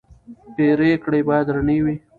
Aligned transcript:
پرېکړې 0.55 1.21
باید 1.27 1.47
رڼې 1.55 1.77
وي 1.83 1.95